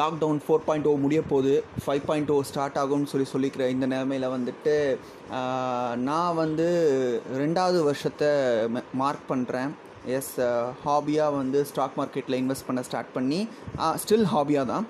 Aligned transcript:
Lockdown 0.00 0.40
four 0.44 0.64
point 0.66 0.88
ஓ 0.90 0.92
முடிய 1.04 1.20
போகுது 1.30 1.54
five 1.84 2.04
point 2.08 2.32
ஓ 2.34 2.36
start 2.50 2.78
ஆகும்னு 2.82 3.10
சொல்லி 3.12 3.26
சொல்லிக்கிற 3.32 3.62
இந்த 3.74 3.86
நிலமையில் 3.92 4.32
வந்துட்டு 4.34 4.74
நான் 6.08 6.38
வந்து 6.42 6.68
ரெண்டாவது 7.42 7.80
வருஷத்தை 7.88 8.30
மார்க் 9.02 9.26
பண்ணுறேன் 9.32 9.72
எஸ் 10.18 10.32
ஹாபியாக 10.84 11.36
வந்து 11.40 11.58
ஸ்டாக் 11.70 11.98
மார்க்கெட்டில் 12.00 12.40
இன்வெஸ்ட் 12.42 12.68
பண்ண 12.68 12.82
ஸ்டார்ட் 12.88 13.14
பண்ணி 13.16 13.40
ஸ்டில் 14.02 14.28
ஹாபியாக 14.34 14.66
தான். 14.72 14.86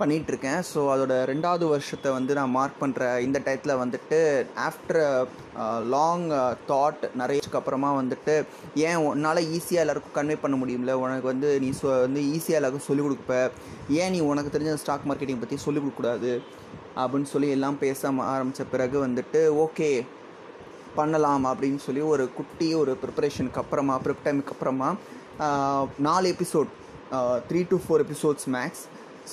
பண்ணிகிட்ருக்கேன். 0.00 0.60
ஸோ 0.70 0.80
அதோட 0.92 1.14
ரெண்டாவது 1.30 1.64
வருஷத்தை 1.72 2.10
வந்து 2.16 2.32
நான் 2.38 2.54
மார்க் 2.56 2.80
பண்ணுற 2.82 3.08
இந்த 3.26 3.38
டயத்தில் 3.46 3.80
வந்துட்டு 3.82 4.18
ஆஃப்டர் 4.68 5.00
லாங் 5.94 6.26
தாட் 6.70 7.04
நிறையக்கு 7.20 7.58
அப்புறமா 7.60 7.90
வந்துட்டு 8.00 8.34
ஏன் 8.88 9.00
உன்னால் 9.08 9.42
ஈஸியாக 9.56 9.84
எல்லாருக்கும் 9.84 10.16
கன்வே 10.18 10.36
பண்ண 10.44 10.56
முடியும்ல? 10.62 10.94
உனக்கு 11.04 11.28
வந்து 11.32 11.50
நீ 11.64 11.70
சொ 11.80 11.88
வந்து 12.06 12.22
ஈஸியாக 12.36 12.60
எல்லாருக்கும் 12.60 12.88
சொல்லிக் 12.88 13.06
கொடுப்ப. 13.08 13.34
ஏன் 14.00 14.12
நீ 14.16 14.20
உனக்கு 14.30 14.54
தெரிஞ்ச 14.56 14.74
ஸ்டாக் 14.84 15.08
மார்க்கெட்டிங் 15.10 15.42
பற்றி 15.44 15.58
சொல்லிக் 15.66 15.84
கொடுக்கக்கூடாது? 15.84 16.32
அப்படின்னு 17.00 17.30
சொல்லி 17.34 17.50
எல்லாம் 17.56 17.80
பேச 17.84 18.10
ஆரம்பித்த 18.34 18.64
பிறகு 18.74 18.96
வந்துட்டு 19.06 19.42
ஓகே 19.64 19.90
பண்ணலாம் 20.96 21.44
அப்படின்னு 21.50 21.80
சொல்லி 21.84 22.02
ஒரு 22.12 22.24
குட்டி 22.38 22.68
ஒரு 22.82 22.92
ப்ரிப்பரேஷனுக்கு 23.02 23.60
அப்புறமா 23.62 23.94
ப்ரிப் 24.04 24.24
டைமுக்கு 24.24 24.54
அப்புறமா 24.54 24.88
நாலு 26.06 26.26
episode 26.34 26.70
three 27.48 27.60
to 27.70 27.76
four 27.84 28.02
episodes 28.04 28.48
max 28.56 28.82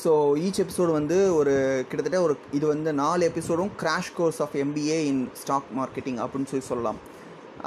so 0.02 0.12
each 0.46 0.60
episode 0.64 0.92
வந்து 0.98 1.18
ஒரு 1.38 1.54
கிட்டத்தட்ட 1.90 2.18
ஒரு 2.26 2.34
இது 2.58 2.66
வந்து 2.72 2.90
நாலு 3.02 3.22
எபிசோடும் 3.30 3.72
crash 3.82 4.12
course 4.18 4.40
of 4.46 4.56
MBA 4.64 4.98
in 5.12 5.22
stock 5.42 5.70
marketing 5.78 6.20
அப்படின்னு 6.24 6.50
சொல்லி 6.52 6.66
சொல்லலாம். 6.72 7.00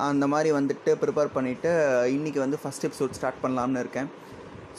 அந்த 0.09 0.25
மாதிரி 0.33 0.51
வந்துட்டு 0.59 0.91
ப்ரிப்பேர் 1.03 1.33
பண்ணிவிட்டு 1.37 1.71
இன்றைக்கி 2.17 2.41
வந்து 2.45 2.61
ஃபஸ்ட் 2.63 2.87
எபிசோட் 2.89 3.17
ஸ்டார்ட் 3.19 3.43
பண்ணலாம்னு 3.45 3.83
இருக்கேன். 3.85 4.11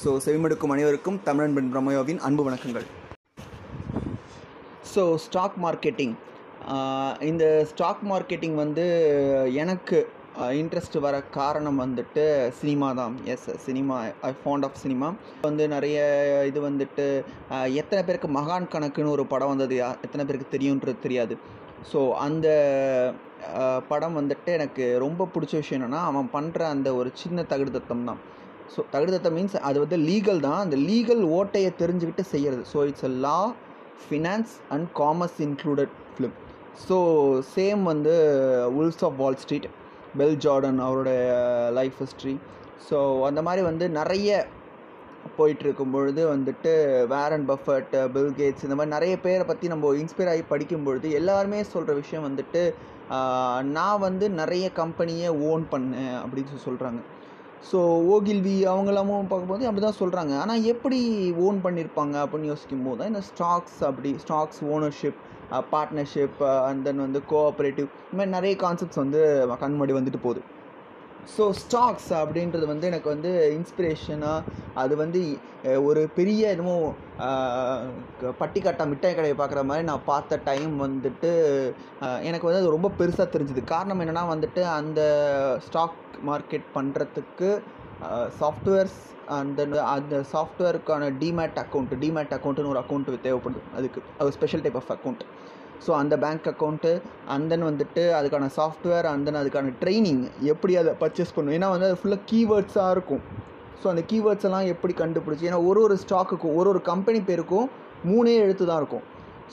ஸோ 0.04 0.10
செவிமடுக்கும் 0.26 0.74
அனைவருக்கும் 0.76 1.20
தமிழன் 1.28 1.56
பெண் 1.58 1.72
பிரம்மயோவின் 1.74 2.22
அன்பு 2.28 2.46
வணக்கங்கள். 2.48 2.88
ஸோ 4.94 5.04
ஸ்டாக் 5.26 5.60
மார்க்கெட்டிங் 5.66 6.16
இந்த 7.32 7.46
ஸ்டாக் 7.74 8.04
மார்க்கெட்டிங் 8.14 8.58
வந்து 8.64 8.86
எனக்கு 9.64 10.00
இன்ட்ரெஸ்ட் 10.60 10.98
வர 11.06 11.16
காரணம் 11.38 11.80
வந்துட்டு 11.84 12.24
சினிமா 12.60 12.90
தான். 13.00 13.16
Yes 13.34 13.48
cinema 13.66 13.96
I 14.30 14.32
fond 14.42 14.66
of 14.68 14.78
cinema 14.84 15.08
வந்து 15.48 15.64
நிறைய 15.74 15.98
இது 16.50 16.60
வந்துட்டு 16.68 17.06
எத்தனை 17.82 18.02
பேருக்கு 18.08 18.30
மகான் 18.38 18.72
கணக்குன்னு 18.74 19.16
ஒரு 19.16 19.26
படம் 19.34 19.52
வந்தது 19.54 19.78
எத்தனை 20.06 20.26
பேருக்கு 20.26 20.54
தெரியுன்றது 20.56 20.96
தெரியாது. 21.06 21.36
ஸோ 21.92 22.00
அந்த 22.26 22.48
படம் 23.92 24.18
வந்துட்டு 24.20 24.50
எனக்கு 24.58 24.86
ரொம்ப 25.06 25.28
பிடிச்ச 25.34 25.54
விஷயம் 25.62 25.80
என்னென்னா 25.80 26.02
அவன் 26.10 26.30
பண்ணுற 26.36 26.62
அந்த 26.76 26.90
ஒரு 27.00 27.12
சின்ன 27.22 27.46
தகுடுதத்தம் 27.52 28.08
தான். 28.10 28.22
ஸோ 28.74 28.80
தகுடுதத்தம் 28.94 29.36
மீன்ஸ் 29.38 29.58
அது 29.70 29.78
வந்து 29.84 30.00
லீகல் 30.10 30.42
தான். 30.48 30.60
அந்த 30.66 30.78
லீகல் 30.90 31.24
ஓட்டையை 31.40 31.72
தெரிஞ்சுக்கிட்டு 31.82 32.26
செய்கிறது 32.34 32.64
so 32.74 32.86
it's 32.92 33.08
a 33.10 33.14
law 33.28 33.40
finance 34.06 34.54
and 34.76 34.88
commerce 35.02 35.38
included 35.48 35.96
film 36.14 36.36
so 36.88 36.98
same 37.56 37.84
வந்து 37.92 38.16
wolves 38.80 39.04
of 39.10 39.20
Wall 39.24 39.40
Street 39.44 39.70
Bel 40.18 40.40
Jordan 40.42 40.80
அவருடைய 40.80 41.22
லைஃப் 41.72 42.00
ஹிஸ்ட்ரி 42.00 42.36
ஸோ 42.90 42.98
அந்த 43.26 43.42
மாதிரி 43.42 43.62
வந்து 43.66 43.86
நிறைய 43.92 44.30
போயிட்டுருக்கும் 45.38 45.92
பொழுது 45.92 46.22
வந்துட்டு 46.28 46.72
வேரன் 47.08 47.46
பஃபட் 47.50 47.92
பில் 48.14 48.34
கேட்ஸ் 48.38 48.64
இந்த 48.64 48.76
மாதிரி 48.76 48.94
நிறைய 48.94 49.16
பேரை 49.20 49.44
பற்றி 49.46 49.68
நம்ம 49.68 49.94
இன்ஸ்பயர் 49.96 50.32
ஆகி 50.32 50.44
படிக்கும் 50.44 50.84
பொழுது 50.84 51.10
எல்லாருமே 51.12 51.60
சொல்கிற 51.64 51.94
விஷயம் 51.94 52.28
வந்துட்டு 52.30 52.64
நான் 53.72 54.00
வந்து 54.00 54.26
நிறைய 54.32 54.66
கம்பெனியை 54.74 55.30
ஓன் 55.48 55.66
பண்ணேன் 55.72 56.16
அப்படின்னு 56.22 56.52
சொல்லி 56.52 56.68
சொல்கிறாங்க 56.68 57.02
ஸோ 57.72 57.80
ஓகில்வி 58.12 58.56
அவங்களாமும் 58.66 59.28
பார்க்கும்போது 59.28 59.66
அப்படி 59.66 59.82
தான் 59.82 60.00
சொல்கிறாங்க 60.00 60.34
ஆனால் 60.38 60.64
எப்படி 60.64 61.00
ஓன் 61.46 61.60
பண்ணியிருப்பாங்க 61.64 62.16
அப்படின்னு 62.24 62.52
யோசிக்கும் 62.52 62.86
போது 62.86 62.98
தான் 62.98 63.12
இந்த 63.14 63.24
ஸ்டாக்ஸ் 63.28 63.80
அப்படி 63.84 64.12
stocks 64.24 64.62
ownership 64.68 65.20
partnership 65.72 66.40
and 66.68 66.84
then 66.84 67.00
வந்து 67.00 67.22
கோஆப்ரேட்டிவ் 67.30 67.88
இந்த 68.04 68.18
மாதிரி 68.18 68.36
நிறைய 68.36 68.56
கான்செப்ட்ஸ் 68.62 69.04
வந்து 69.04 69.22
கண் 69.60 69.74
முன்னாடி 69.74 69.96
வந்துட்டு 69.98 70.22
போகுது. 70.22 70.42
ஸோ 71.32 71.44
ஸ்டாக்ஸ் 71.60 72.12
அப்படின்றது 72.20 72.66
வந்து 72.70 72.88
எனக்கு 72.88 73.10
வந்து 73.10 73.32
இன்ஸ்பிரேஷனாக 73.58 74.46
அது 74.76 74.94
வந்து 74.96 75.20
ஒரு 75.84 76.02
பெரிய 76.16 76.50
என்னமோ 76.50 76.76
அஹ், 77.26 77.90
பட்டிக்காட்டா 78.40 78.86
மிட்டாய் 78.88 79.16
கடையை 79.16 79.36
பார்க்குற 79.36 79.64
மாதிரி 79.64 79.86
நான் 79.86 80.06
பார்த்த 80.06 80.40
டைம் 80.46 80.74
வந்துட்டு 80.82 81.32
எனக்கு 82.24 82.48
வந்து 82.48 82.62
அது 82.62 82.76
ரொம்ப 82.76 82.92
பெருசாக 82.98 83.28
தெரிஞ்சுது. 83.30 83.64
காரணம் 83.72 84.02
என்னென்னா 84.02 84.26
வந்துட்டு 84.30 84.64
அந்த 84.74 85.02
ஸ்டாக் 85.68 86.00
மார்க்கெட் 86.26 86.68
பண்ணுறதுக்கு 86.76 87.50
சாஃப்ட்வேர்ஸ் 88.40 89.00
அந்த 89.38 89.62
அந்த 89.96 90.16
சாஃப்ட்வேருக்கான 90.34 91.10
டிமேட் 91.24 91.60
அக்கௌண்ட் 91.64 91.94
டிமேட் 92.04 92.34
அக்கௌண்ட்டுன்னு 92.38 92.72
ஒரு 92.74 92.82
அக்கௌண்ட்டு 92.84 93.20
தேவைப்படுது. 93.28 93.62
அதுக்கு 93.78 94.00
அது 94.20 94.36
special 94.38 94.64
type 94.66 94.80
of 94.82 94.92
account 94.96 95.24
so 95.86 95.92
அந்த 96.00 96.16
பேங்க் 96.24 96.48
அக்கௌண்ட்டு 96.52 96.92
தென் 97.52 97.68
வந்துட்டு 97.68 98.02
அதுக்கான 98.18 98.50
சாஃப்ட்வேர் 98.58 99.08
அந்தன் 99.14 99.40
அதுக்கான 99.42 99.72
ட்ரைனிங் 99.84 100.24
எப்படி 100.54 100.74
அதை 100.82 100.92
பர்ச்சேஸ் 101.04 101.34
பண்ணணும் 101.36 101.56
ஏன்னா 101.58 101.70
வந்து 101.74 101.88
அது 101.90 102.00
ஃபுல்லாக 102.02 102.24
கீவேர்ட்ஸாக 102.32 102.96
இருக்கும். 102.96 103.24
ஸோ 103.84 103.88
அந்த 103.94 104.04
கீவேர்ட்ஸ் 104.12 104.48
எல்லாம் 104.50 104.68
எப்படி 104.74 104.94
கண்டுபிடிச்சி 105.04 105.48
ஏன்னா 105.50 105.60
ஒரு 105.70 105.82
ஒரு 105.86 105.96
ஸ்டாக்குக்கும் 106.04 106.56
ஒரு 106.60 106.70
ஒரு 106.74 106.82
கம்பெனி 106.92 107.22
பேருக்கும் 107.30 107.70
மூணே 108.12 108.34
எழுத்து 108.44 108.66
தான் 108.70 108.82
இருக்கும். 108.84 109.06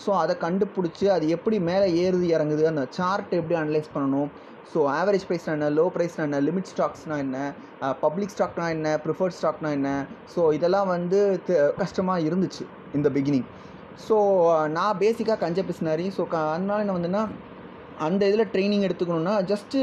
ஸோ 0.02 0.10
அதை 0.22 0.34
கண்டுபிடிச்சி 0.44 1.06
அது 1.16 1.28
எப்படி 1.36 1.56
மேலே 1.70 1.86
ஏறுது 2.02 2.26
இறங்குது 2.36 2.64
அந்த 2.72 2.84
சார்ட் 2.98 3.32
எப்படி 3.40 3.56
அனலைஸ் 3.60 3.94
பண்ணணும்? 3.94 4.28
ஸோ 4.72 4.78
ஆவரேஜ் 4.98 5.26
ப்ரைஸ்னா 5.28 5.52
என்ன? 5.56 5.68
லோ 5.78 5.84
ப்ரைஸ்னா 5.94 6.24
என்ன? 6.28 6.40
லிமிட் 6.48 6.70
ஸ்டாக்ஸ்னால் 6.72 7.22
என்ன? 7.26 7.38
பப்ளிக் 8.04 8.34
ஸ்டாக்னா 8.34 8.66
என்ன? 8.76 8.88
ப்ரிஃபர்ட் 9.04 9.36
ஸ்டாக்னா 9.38 9.70
என்ன? 9.78 9.90
ஸோ 10.34 10.40
இதெல்லாம் 10.58 10.88
வந்து 10.96 11.20
கஷ்டமாக 11.82 12.26
இருந்துச்சு 12.28 12.64
இந்த 12.94 13.10
பிகினிங் 13.16 13.46
ஸோ 14.08 14.16
நான் 14.76 14.98
பேசிக்காக 15.00 15.38
கஞ்ச 15.44 15.62
பிஸ்னாரி 15.70 16.06
ஸோ 16.16 16.24
க 16.32 16.36
அதனால 16.54 16.82
என்ன 16.84 16.96
வந்துன்னா 16.98 17.22
அந்த 18.06 18.22
இதில் 18.30 18.50
training 18.52 18.84
எடுத்துக்கணுன்னா 18.86 19.32
just 19.50 19.78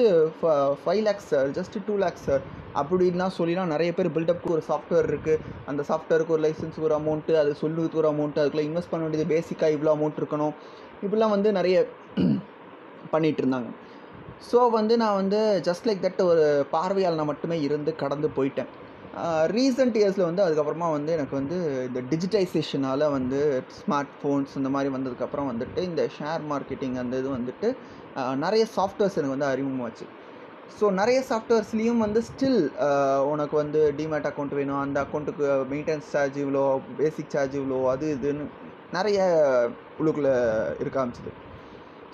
five 0.84 1.02
lakhs 1.08 1.30
sir 1.32 1.48
just 1.58 1.82
two 1.88 1.94
lakhs 2.04 2.26
sir 2.28 2.44
அப்படின்னா 2.82 3.26
சொல்லிலாம் 3.38 3.72
நிறைய 3.74 3.90
பேர் 3.98 4.10
பில்டப்க்கு 4.16 4.54
ஒரு 4.56 4.64
சாஃப்ட்வேர் 4.70 5.08
இருக்குது 5.12 5.42
அந்த 5.66 5.82
சாஃப்ட்வேருக்கு 5.90 6.36
ஒரு 6.36 6.44
லைசன்ஸுக்கு 6.46 6.88
ஒரு 6.90 6.96
அமௌண்ட்டு 7.00 7.36
அது 7.42 7.52
சொல்லுறதுக்கு 7.62 8.02
ஒரு 8.02 8.10
அமௌண்ட்டு 8.14 8.42
அதுக்குள்ளே 8.42 8.68
இன்வெஸ்ட் 8.70 8.92
பண்ண 8.92 9.04
வேண்டியது 9.06 9.32
பேசிக்காக 9.34 9.76
இவ்வளோ 9.76 9.94
அமௌண்ட் 9.96 10.22
இருக்கணும். 10.22 10.54
இப்படிலாம் 11.06 11.36
வந்து 11.36 11.52
நிறைய 11.60 11.76
பண்ணிகிட்டு 13.14 13.42
இருந்தாங்க. 13.44 13.70
ஸோ 14.50 14.60
வந்து 14.78 14.94
நான் 15.02 15.20
வந்து 15.22 15.40
ஜஸ்ட் 15.68 15.88
லைக் 15.88 16.04
தட் 16.06 16.22
ஒரு 16.32 16.46
பார்வையாளனை 16.76 17.26
மட்டுமே 17.32 17.58
இருந்து 17.68 17.92
கடந்து 18.04 18.28
போயிட்டேன். 18.38 18.72
ரீசெண்ட் 19.56 19.98
இயர்ஸில் 20.00 20.28
வந்து 20.30 20.44
அதுக்கப்புறமா 20.46 20.88
வந்து 20.96 21.12
எனக்கு 21.18 21.36
வந்து 21.40 21.58
இந்த 21.88 22.00
டிஜிட்டைசேஷனால் 22.12 23.06
வந்து 23.18 23.40
ஸ்மார்ட் 23.78 24.14
ஃபோன்ஸ் 24.22 24.58
இந்த 24.60 24.70
மாதிரி 24.76 24.90
வந்ததுக்கப்புறம் 24.96 25.50
வந்துட்டு 25.52 25.82
இந்த 25.90 26.04
ஷேர் 26.18 26.44
மார்க்கெட்டிங் 26.52 26.98
அந்த 27.04 27.22
இது 27.22 27.30
வந்துட்டு 27.38 27.70
நிறைய 28.44 28.64
சாஃப்ட்வேர்ஸ் 28.76 29.18
எனக்கு 29.20 29.36
வந்து 29.36 29.52
அறிமுகமாச்சு. 29.54 30.06
ஸோ 30.78 30.86
நிறைய 31.00 31.20
சாஃப்ட்வேர்ஸ்லேயும் 31.32 32.04
வந்து 32.06 32.22
ஸ்டில் 32.30 32.62
உனக்கு 33.32 33.56
வந்து 33.64 33.82
டிமேட் 34.00 34.30
அக்கௌண்ட் 34.32 34.58
வேணும். 34.60 34.82
அந்த 34.86 34.98
அக்கௌண்ட்டுக்கு 35.06 35.48
மெயின்டெனன்ஸ் 35.74 36.12
சார்ஜ் 36.14 36.38
இவ்வளோ 36.44 36.66
பேசிக் 37.02 37.34
சார்ஜ் 37.36 37.58
இவ்வளோ 37.62 37.80
அது 37.94 38.08
இதுன்னு 38.18 38.46
நிறைய 38.98 39.20
உள்ளுக்குள்ளே 40.00 40.36
இருக்க 40.84 40.98
ஆரம்பிச்சிது. 41.02 41.34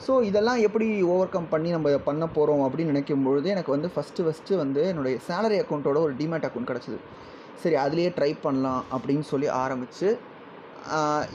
ஸோ 0.05 0.13
இதெல்லாம் 0.29 0.59
எப்படி 0.67 0.85
ஓவர் 1.13 1.33
கம் 1.33 1.51
பண்ணி 1.53 1.69
நம்ம 1.75 1.89
பண்ண 2.09 2.25
போகிறோம் 2.37 2.63
அப்படின்னு 2.67 2.93
நினைக்கும் 2.93 3.25
பொழுது 3.27 3.47
எனக்கு 3.55 3.71
வந்து 3.75 3.89
ஃபஸ்ட்டு 3.95 4.25
ஃபஸ்ட்டு 4.25 4.59
வந்து 4.63 4.81
என்னுடைய 4.91 5.17
சேலரி 5.27 5.57
அக்கௌண்ட்டோட 5.63 5.99
ஒரு 6.05 6.13
டிமேட் 6.21 6.47
அக்கௌண்ட் 6.47 6.69
கிடச்சிது. 6.71 6.99
சரி 7.61 7.77
அதுலேயே 7.83 8.11
ட்ரை 8.17 8.31
பண்ணலாம் 8.45 8.81
அப்படின்னு 8.95 9.25
சொல்லி 9.31 9.47
ஆரம்பித்து 9.63 10.09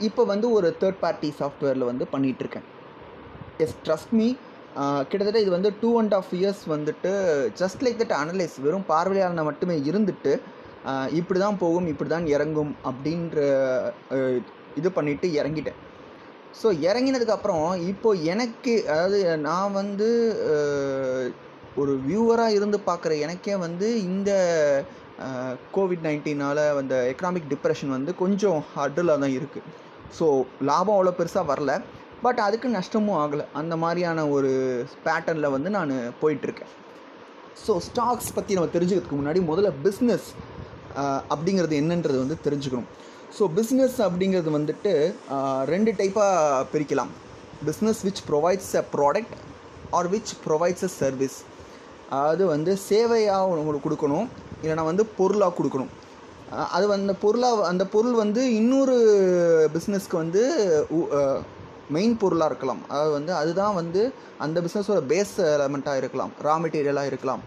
இப்போ 0.07 0.21
வந்து 0.33 0.47
ஒரு 0.57 0.69
தேர்ட் 0.81 1.01
பார்ட்டி 1.03 1.29
சாஃப்ட்வேரில் 1.39 1.89
வந்து 1.91 2.05
பண்ணிகிட்ருக்கேன் 2.13 2.67
எஸ் 3.65 3.77
ட்ரஸ்ட் 3.85 4.13
மீ 4.19 4.27
கிட்டத்தட்ட 5.09 5.39
இது 5.43 5.51
வந்து 5.57 5.69
டூ 5.81 5.89
அண்ட் 5.99 6.15
ஆஃப் 6.17 6.33
இயர்ஸ் 6.39 6.63
வந்துட்டு 6.73 7.11
ஜஸ்ட் 7.61 7.83
லைக் 7.85 8.01
தட் 8.01 8.17
அனலைஸ் 8.21 8.55
வெறும் 8.65 8.87
பார்வையாளர் 8.91 9.49
மட்டுமே 9.49 9.75
இருந்துட்டு 9.89 10.33
இப்படி 11.19 11.39
தான் 11.45 11.61
போகும் 11.63 11.87
இப்படி 11.91 12.09
தான் 12.15 12.27
இறங்கும் 12.35 12.73
அப்படின்ற 12.89 13.37
இது 14.79 14.89
பண்ணிவிட்டு 14.97 15.27
இறங்கிட்டேன். 15.39 15.79
ஸோ 16.59 16.67
இறங்கினதுக்கப்புறம் 16.89 17.65
இப்போ 17.91 18.09
எனக்கு 18.33 18.73
அதாவது 18.91 19.19
நான் 19.47 19.75
வந்து 19.81 20.07
ஒரு 21.81 21.93
வியூவராக 22.07 22.55
இருந்து 22.57 22.77
பார்க்குற 22.87 23.11
எனக்கே 23.25 23.55
வந்து 23.65 23.87
இந்த 24.11 24.31
கோவிட் 25.75 26.05
நைன்டீனால் 26.07 26.61
வந்த 26.79 26.95
எக்கனாமிக் 27.11 27.51
டிப்ரெஷன் 27.53 27.93
வந்து 27.97 28.11
கொஞ்சம் 28.23 28.59
ஹர்டிலாக 28.75 29.21
தான் 29.23 29.35
இருக்குது 29.37 29.69
ஸோ 30.17 30.25
லாபம் 30.69 30.95
அவ்வளோ 30.97 31.13
பெருசாக 31.19 31.49
வரல. 31.51 31.71
பட் 32.25 32.39
அதுக்கு 32.45 32.67
நஷ்டமும் 32.75 33.17
ஆகலை. 33.23 33.45
அந்த 33.59 33.73
மாதிரியான 33.81 34.19
ஒரு 34.35 34.51
பேட்டர்னில் 35.05 35.53
வந்து 35.55 35.69
நான் 35.77 35.91
போயிட்டுருக்கேன். 36.21 36.71
ஸோ 37.65 37.73
ஸ்டாக்ஸ் 37.87 38.35
பற்றி 38.37 38.57
நம்ம 38.57 38.71
தெரிஞ்சுக்கிறதுக்கு 38.75 39.19
முன்னாடி 39.19 39.41
முதல்ல 39.51 39.71
பிஸ்னஸ் 39.85 40.29
அப்படிங்கிறது 41.33 41.75
என்னன்றது 41.81 42.17
வந்து 42.23 42.37
தெரிஞ்சுக்கணும். 42.45 42.89
ஸோ 43.35 43.43
பிஸ்னஸ் 43.57 43.97
அப்படிங்கிறது 44.05 44.51
வந்துட்டு 44.57 44.91
ரெண்டு 45.71 45.91
டைப்பாக 45.99 46.63
பிரிக்கலாம். 46.73 47.11
Business 47.67 48.01
which 48.07 48.21
provides 48.29 48.71
a 48.81 48.83
product 48.95 49.35
or 49.97 50.09
which 50.13 50.31
provides 50.45 50.85
a 50.87 50.89
service 51.01 51.37
அது 52.25 52.43
வந்து 52.53 52.71
சேவையாக 52.89 53.49
உங்களுக்கு 53.61 53.85
கொடுக்கணும். 53.87 54.27
இல்லைனா 54.61 54.85
வந்து 54.91 55.05
பொருளாக 55.19 55.53
கொடுக்கணும். 55.57 55.91
அது 56.75 56.85
வந்து 56.93 57.13
பொருளாக 57.23 57.65
அந்த 57.71 57.83
பொருள் 57.95 58.15
வந்து 58.23 58.41
இன்னொரு 58.59 58.95
பிஸ்னஸ்க்கு 59.75 60.17
வந்து 60.23 60.43
மெயின் 61.95 62.15
பொருளாக 62.21 62.51
இருக்கலாம். 62.51 62.81
அதாவது 62.91 63.13
வந்து 63.17 63.33
அதுதான் 63.41 63.77
வந்து 63.81 64.01
அந்த 64.45 64.57
பிஸ்னஸோட 64.65 65.01
பேஸ் 65.11 65.35
எலமெண்ட்டாக 65.55 66.01
இருக்கலாம். 66.01 66.31
ரா 66.47 66.55
மெட்டீரியலாக 66.63 67.11
இருக்கலாம். 67.11 67.43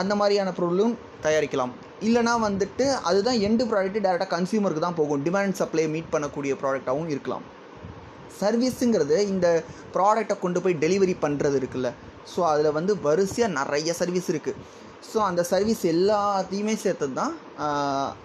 அந்த 0.00 0.12
மாதிரியான 0.20 0.52
பொருளும் 0.58 0.94
தயாரிக்கலாம். 1.24 1.72
இல்லைனா 2.06 2.32
வந்துட்டு 2.46 2.86
அதுதான் 3.08 3.38
எண்டு 3.48 3.64
ப்ராடக்ட்டு 3.70 4.04
டேரெக்டாக 4.06 4.30
கன்சியூமருக்கு 4.36 4.82
தான் 4.86 4.98
போகும். 5.00 5.20
டிமாண்ட் 5.26 5.58
சப்ளை 5.60 5.84
மீட் 5.94 6.12
பண்ணக்கூடிய 6.14 6.54
ப்ராடக்டாகவும் 6.62 7.10
இருக்கலாம். 7.14 7.44
சர்வீஸுங்கிறது 8.40 9.18
இந்த 9.32 9.46
ப்ராடக்டை 9.96 10.36
கொண்டு 10.44 10.60
போய் 10.62 10.80
டெலிவரி 10.84 11.14
பண்ணுறது 11.24 11.58
இருக்குல்ல. 11.60 11.90
ஸோ 12.32 12.40
அதில் 12.52 12.76
வந்து 12.78 12.92
வரிசையாக 13.06 13.56
நிறைய 13.58 13.92
சர்வீஸ் 14.00 14.30
இருக்குது 14.32 14.60
ஸோ 15.10 15.18
அந்த 15.28 15.42
சர்வீஸ் 15.50 15.82
எல்லாத்தையுமே 15.92 16.74
சேர்த்து 16.82 17.06
தான் 17.18 17.32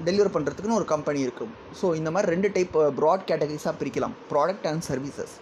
டெலிவர் 0.07 0.33
பண்ணுறதுக்குன்னு 0.35 0.77
ஒரு 0.81 0.87
கம்பெனி 0.93 1.19
இருக்கும். 1.25 1.51
ஸோ 1.79 1.85
இந்த 1.99 2.09
மாதிரி 2.15 2.31
ரெண்டு 2.33 2.49
டைப் 2.55 2.77
ப்ராட் 2.99 3.27
கேட்டகரிஸாக 3.29 3.73
பிரிக்கலாம். 3.81 4.15
ப்ராடக்ட் 4.31 4.67
அண்ட் 4.71 4.85
சர்வீசஸ் 4.89 5.35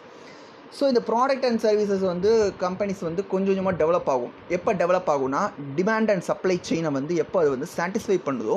ஸோ 0.76 0.84
இந்த 0.92 1.02
ப்ராடக்ட் 1.10 1.46
அண்ட் 1.48 1.62
சர்வீசஸ் 1.66 2.04
வந்து 2.12 2.32
கம்பெனிஸ் 2.64 3.02
வந்து 3.08 3.22
கொஞ்சம் 3.32 3.52
கொஞ்சமாக 3.52 3.76
டெவலப் 3.82 4.10
ஆகும். 4.14 4.34
எப்போ 4.56 4.72
டெவலப் 4.82 5.10
ஆகும்னா 5.14 5.42
டிமாண்ட் 5.78 6.12
அண்ட் 6.14 6.26
சப்ளை 6.30 6.56
செயினை 6.70 6.90
வந்து 6.98 7.14
எப்போ 7.24 7.38
அது 7.42 7.50
வந்து 7.56 7.70
சாட்டிஸ்ஃபை 7.76 8.18
பண்ணுதோ 8.28 8.56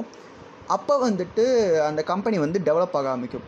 அப்போ 0.76 0.94
வந்துட்டு 1.06 1.44
அந்த 1.88 2.00
கம்பெனி 2.10 2.36
வந்து 2.44 2.58
டெவலப் 2.68 2.96
ஆக 2.98 3.08
ஆரம்பிக்கும். 3.12 3.46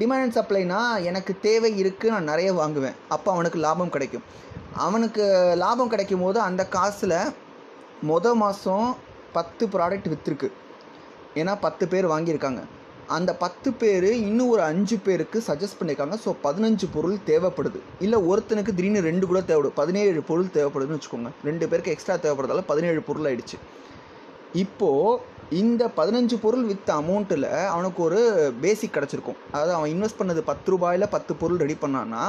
டிமாண்ட் 0.00 0.24
அண்ட் 0.24 0.36
சப்ளைனா 0.38 0.80
எனக்கு 1.10 1.32
தேவை 1.46 1.70
இருக்குது 1.82 2.12
நான் 2.14 2.30
நிறைய 2.32 2.50
வாங்குவேன். 2.60 2.96
அப்போ 3.14 3.28
அவனுக்கு 3.34 3.58
லாபம் 3.66 3.92
கிடைக்கும். 3.96 4.24
அவனுக்கு 4.86 5.24
லாபம் 5.62 5.92
கிடைக்கும் 5.94 6.24
போது 6.24 6.38
அந்த 6.48 6.62
காசில் 6.76 7.18
மொதல் 8.10 8.38
மாதம் 8.42 8.88
பத்து 9.36 9.64
ப்ராடக்ட் 9.74 10.10
விற்றுருக்கு 10.12 10.50
ஏன்னா 11.40 11.52
பத்து 11.66 11.84
பேர் 11.92 12.12
வாங்கியிருக்காங்க. 12.14 12.62
அந்த 13.16 13.30
பத்து 13.42 13.68
பேர் 13.80 14.08
இன்னும் 14.28 14.50
ஒரு 14.54 14.62
அஞ்சு 14.68 14.96
பேருக்கு 15.06 15.38
சஜஸ்ட் 15.48 15.78
பண்ணியிருக்காங்க. 15.78 16.16
ஸோ 16.24 16.30
பதினஞ்சு 16.46 16.86
பொருள் 16.94 17.16
தேவைப்படுது. 17.30 17.80
இல்லை 18.04 18.18
ஒருத்தனுக்கு 18.30 18.74
திடீர்னு 18.78 19.00
ரெண்டு 19.08 19.24
கூட 19.30 19.40
தேவைப்படும் 19.48 19.78
பதினேழு 19.80 20.22
பொருள் 20.30 20.54
தேவைப்படுதுன்னு 20.56 20.98
வச்சுக்கோங்க. 20.98 21.32
ரெண்டு 21.48 21.68
பேருக்கு 21.72 21.94
எக்ஸ்ட்ரா 21.94 22.16
தேவைப்படுறதால 22.24 22.64
பதினேழு 22.72 23.02
பொருள் 23.08 23.28
ஆயிடுச்சு. 23.30 23.58
இப்போது 24.64 25.30
இந்த 25.62 25.82
பதினஞ்சு 25.98 26.36
பொருள் 26.44 26.64
விற்ற 26.70 26.90
அமௌண்ட்டில் 27.02 27.48
அவனுக்கு 27.74 28.00
ஒரு 28.08 28.20
பேசிக் 28.64 28.94
கிடச்சிருக்கும். 28.96 29.38
அதாவது 29.52 29.74
அவன் 29.78 29.92
இன்வெஸ்ட் 29.94 30.20
பண்ணது 30.20 30.42
பத்து 30.50 30.70
ரூபாயில் 30.74 31.12
பத்து 31.16 31.34
பொருள் 31.42 31.62
ரெடி 31.64 31.76
பண்ணான்னா 31.84 32.24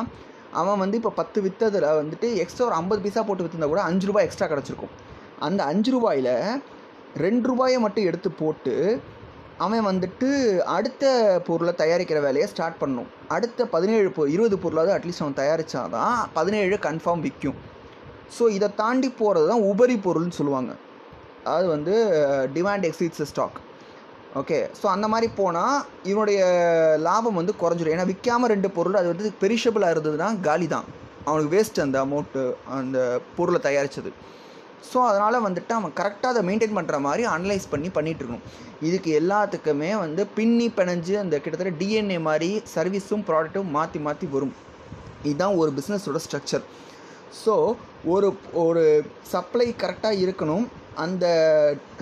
அவன் 0.61 0.81
வந்து 0.83 0.97
இப்போ 0.99 1.11
பத்து 1.19 1.41
விற்றதில் 1.45 1.87
வந்துட்டு 2.01 2.27
எக்ஸ்ட்ரா 2.43 2.65
ஒரு 2.69 2.75
ஐம்பது 2.79 3.01
பைசா 3.03 3.21
போட்டு 3.27 3.45
விற்றுந்தா 3.45 3.69
கூட 3.71 3.83
அஞ்சு 3.89 4.07
ரூபாய் 4.09 4.25
எக்ஸ்ட்ரா 4.27 4.47
கிடச்சிருக்கும். 4.51 4.93
அந்த 5.47 5.63
அஞ்சு 5.71 5.91
ரூபாயில் 5.95 6.33
ரெண்டு 7.25 7.45
ரூபாயை 7.51 7.77
மட்டும் 7.85 8.07
எடுத்து 8.09 8.31
போட்டு 8.41 8.75
அவன் 9.57 9.88
வந்துட்டு 9.89 10.27
அடுத்த 10.75 11.03
பொருளை 11.47 11.73
தயாரிக்கிற 11.81 12.19
வேலையை 12.25 12.47
ஸ்டார்ட் 12.51 12.79
பண்ணும். 12.81 13.09
அடுத்த 13.35 13.65
பதினேழு 13.75 14.09
பொ 14.15 14.21
இருபது 14.35 14.55
பொருளாவது 14.63 14.94
அட்லீஸ்ட் 14.95 15.23
அவன் 15.25 15.38
தயாரித்தாதான் 15.41 16.15
பதினேழு 16.38 16.77
கன்ஃபார்ம் 16.88 17.25
விற்கும் 17.25 17.59
ஸோ 18.38 18.44
இதை 18.57 18.69
தாண்டி 18.81 19.09
போகிறது 19.21 19.47
தான் 19.51 19.65
உபரி 19.71 19.95
பொருள்னு 20.07 20.38
சொல்லுவாங்க. 20.39 20.71
அதாவது 21.45 21.67
வந்து 21.75 21.94
demand 22.57 22.88
exceeds 22.89 23.29
stock 23.31 23.59
okay 24.41 24.59
so 24.81 24.85
அந்த 24.95 25.07
மாதிரி 25.13 25.27
போனால் 25.39 25.79
இவனுடைய 26.03 26.41
லாபம் 27.07 27.39
வந்து 27.39 27.53
குறைஞ்சிடும் 27.61 27.95
ஏன்னா 27.95 28.09
விற்காமல் 28.11 28.51
ரெண்டு 28.53 28.69
பொருள் 28.77 28.99
அது 29.01 29.11
வந்து 29.13 29.33
பெரிஷபிளாக 29.41 29.94
இருந்ததுன்னா 29.95 30.29
காலி 30.47 30.67
தான் 30.67 30.88
அவனுக்கு 31.25 31.51
வேஸ்ட் 31.56 31.83
அந்த 31.85 31.97
அமௌண்ட்டு 32.06 32.44
அந்த 32.77 32.97
பொருளை 33.35 33.59
தயாரித்தது 33.67 34.11
ஸோ 34.89 35.00
அதனால் 35.09 35.45
வந்துட்டு 35.47 35.74
அவன் 35.80 35.94
கரெக்டாக 36.00 36.31
அதை 36.33 36.41
மெயின்டைன் 36.50 36.75
பண்ணுற 36.77 36.97
மாதிரி 37.07 37.24
அனலைஸ் 37.35 37.65
பண்ணி 37.74 37.89
பண்ணிகிட்ருக்கணும் 37.97 38.45
இதுக்கு 38.88 39.09
எல்லாத்துக்குமே 39.19 39.91
வந்து 40.03 40.21
பின்னி 40.38 40.68
பிணைஞ்சு 40.77 41.13
அந்த 41.24 41.35
கிட்டத்தட்ட 41.44 41.74
டிஎன்ஏ 41.81 42.19
மாதிரி 42.30 42.50
சர்வீஸும் 42.75 43.25
ப்ராடக்ட்டும் 43.30 43.71
மாற்றி 43.77 44.01
மாற்றி 44.07 44.27
வரும். 44.35 44.53
இதுதான் 45.30 45.57
ஒரு 45.62 45.71
பிஸ்னஸோட 45.77 46.19
ஸ்ட்ரக்சர் 46.25 46.65
ஸோ 47.44 47.53
ஒரு 48.13 48.27
ஒரு 48.63 48.83
சப்ளை 49.33 49.68
கரெக்டாக 49.83 50.21
இருக்கணும். 50.24 50.65
அந்த 51.03 51.25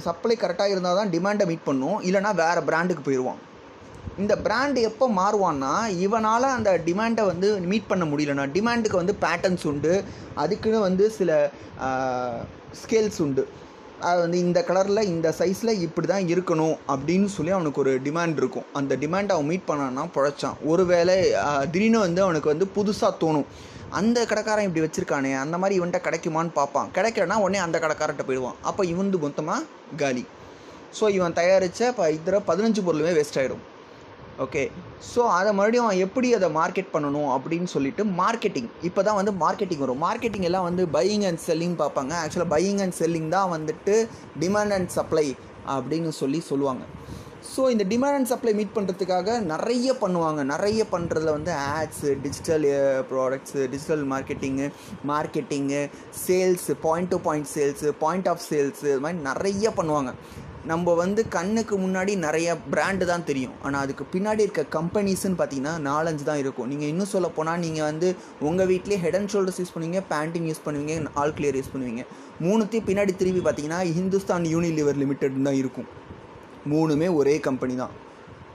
சப்ளை 0.06 0.36
கரெக்டாக 0.42 0.74
இருந்தால் 0.74 1.00
தான் 1.00 1.12
டிமாண்டை 1.16 1.45
மீட் 1.51 1.68
பண்ணும். 1.69 1.98
இல்லைனா 2.07 2.31
வேறு 2.44 2.62
பிராண்டுக்கு 2.69 3.04
போயிடுவான் 3.06 3.42
இந்த 4.22 4.33
பிராண்டு 4.45 4.80
எப்போ 4.88 5.06
மாறுவான்னா 5.19 5.74
இவனால் 6.06 6.56
அந்த 6.56 6.72
டிமாண்டை 6.88 7.24
வந்து 7.30 7.48
மீட் 7.72 7.88
பண்ண 7.92 8.06
முடியலன்னா 8.12 8.45
டிமாண்டுக்கு 8.56 9.01
வந்து 9.01 9.16
பேட்டர்ன்ஸ் 9.24 9.68
உண்டு. 9.72 9.94
அதுக்குன்னு 10.44 10.81
வந்து 10.88 11.06
சில 11.19 11.31
ஸ்கேல்ஸ் 12.81 13.19
உண்டு. 13.25 13.44
அது 14.09 14.19
வந்து 14.23 14.38
இந்த 14.45 14.59
கலரில் 14.68 15.09
இந்த 15.13 15.27
சைஸில் 15.39 15.79
இப்படி 15.85 16.07
தான் 16.12 16.29
இருக்கணும் 16.33 16.75
அப்படின்னு 16.94 17.27
சொல்லி 17.35 17.51
அவனுக்கு 17.57 17.81
ஒரு 17.83 17.91
டிமாண்ட் 18.06 18.39
இருக்கும். 18.41 18.65
அந்த 18.79 18.95
டிமாண்டை 19.03 19.33
அவன் 19.35 19.50
மீட் 19.51 19.68
பண்ணான்னா 19.69 20.06
பொழைச்சான். 20.15 20.57
ஒருவேளை 20.71 21.15
திடீர்னு 21.73 22.00
வந்து 22.06 22.21
அவனுக்கு 22.25 22.51
வந்து 22.53 22.68
புதுசாக 22.77 23.19
தோணும். 23.23 23.47
அந்த 24.00 24.19
கடைக்காரன் 24.31 24.68
இப்படி 24.68 24.83
வச்சுருக்கானே 24.85 25.31
அந்த 25.44 25.56
மாதிரி 25.62 25.77
இவன்கிட்ட 25.79 26.01
கிடைக்குமான்னு 26.07 26.53
பார்ப்பான். 26.59 26.91
கிடைக்கலன்னா 26.97 27.38
உடனே 27.45 27.62
அந்த 27.65 27.79
கடைக்காரன்ட்ட 27.85 28.25
போயிடுவான். 28.27 28.59
அப்போ 28.69 28.81
இவந்து 28.94 29.19
மொத்தமாக 29.25 29.68
காலி. 30.03 30.23
ஸோ 31.00 31.06
இவன் 31.18 31.38
தயாரித்த 31.41 31.89
இப்போ 31.91 32.06
இதில் 32.18 32.45
பதினஞ்சு 32.51 32.81
பொருளுமே 32.88 33.12
வேஸ்ட் 33.18 33.39
ஆகிடும் 33.41 33.65
ஓகே 34.39 34.62
ஸோ 35.13 35.22
அதை 35.38 35.50
மறுபடியும் 35.57 36.00
எப்படி 36.06 36.28
அதை 36.38 36.48
மார்க்கெட் 36.57 36.94
பண்ணணும் 36.94 37.30
அப்படின்னு 37.36 37.69
சொல்லிட்டு 37.74 38.04
மார்க்கெட்டிங் 38.19 38.69
இப்போ 38.88 39.01
தான் 39.07 39.18
வந்து 39.19 39.33
மார்க்கெட்டிங் 39.44 39.83
வரும். 39.83 40.04
மார்க்கெட்டிங் 40.07 40.48
எல்லாம் 40.50 40.68
வந்து 40.68 40.83
பையிங் 40.98 41.25
அண்ட் 41.30 41.42
செல்லிங் 41.48 41.75
பார்ப்பாங்க. 41.81 42.13
ஆக்சுவலாக 42.22 42.54
பையிங் 42.56 42.81
அண்ட் 42.86 42.98
செல்லிங் 43.01 43.30
தான் 43.30 43.51
வந்துட்டு 43.56 43.95
டிமாண்ட் 44.44 44.75
அண்ட் 44.78 44.92
சப்ளை 44.98 45.28
அப்படின்னு 45.75 46.12
சொல்லி 46.22 46.39
சொல்லுவாங்க. 46.51 46.83
ஸோ 47.54 47.62
இந்த 47.74 47.83
டிமாண்ட் 47.92 48.18
அண்ட் 48.18 48.30
சப்ளை 48.31 48.54
மீட் 48.57 48.75
பண்ணுறதுக்காக 48.75 49.39
நிறைய 49.54 49.95
பண்ணுவாங்க. 50.04 50.42
நிறைய 50.54 50.81
பண்ணுறதுல 50.92 51.31
வந்து 51.38 51.51
ads 51.78 52.10
digital 52.25 52.68
products 53.12 53.62
digital 53.74 54.06
marketing 54.13 54.68
marketing 55.12 55.81
sales 56.25 56.75
point 56.86 57.12
to 57.13 57.19
point 57.28 57.51
sales 57.56 57.92
point 58.06 58.30
of 58.33 58.45
sales 58.50 58.86
இது 58.92 59.01
மாதிரி 59.07 59.22
நிறைய 59.30 59.74
பண்ணுவாங்க. 59.80 60.13
நம்ம 60.69 60.94
வந்து 61.02 61.22
கண்ணுக்கு 61.36 61.75
முன்னாடி 61.84 62.13
நிறைய 62.24 62.48
பிராண்டு 62.74 63.06
தான் 63.12 63.24
தெரியும். 63.30 63.54
ஆனால் 63.66 63.84
அதுக்கு 63.86 64.04
பின்னாடி 64.13 64.42
இருக்க 64.46 64.63
கம்பெனிஸ்ன்னு 64.75 65.38
பார்த்தீங்கன்னா 65.40 65.74
நாலஞ்சு 65.88 66.25
தான் 66.28 66.42
இருக்கும். 66.42 66.68
நீங்கள் 66.72 66.90
இன்னும் 66.92 67.10
சொல்ல 67.13 67.28
போனால் 67.38 67.62
நீங்கள் 67.66 67.88
வந்து 67.90 68.10
உங்கள் 68.50 68.69
வீட்லேயே 68.72 69.00
ஹெட் 69.04 69.18
அண்ட் 69.19 69.31
ஷோல்டர்ஸ் 69.34 69.60
யூஸ் 69.62 69.74
பண்ணுவீங்க 69.75 70.02
பேண்டிங் 70.12 70.48
யூஸ் 70.50 70.63
பண்ணுவீங்க 70.68 70.96
ஆல் 71.22 71.36
கிளியர் 71.40 71.58
யூஸ் 71.60 71.72
பண்ணுவீங்க. 71.74 72.04
மூணுத்தையும் 72.46 72.88
பின்னாடி 72.90 73.16
திரும்பி 73.22 73.44
பார்த்தீங்கன்னா 73.48 73.81
ஹிந்துஸ்தான் 73.98 74.46
யூனிலிவர் 74.54 75.02
லிமிடெட் 75.04 75.42
தான் 75.50 75.60
இருக்கும். 75.63 75.90
மூணுமே 76.74 77.10
ஒரே 77.22 77.36
கம்பெனி 77.50 77.75
தான். 77.84 77.96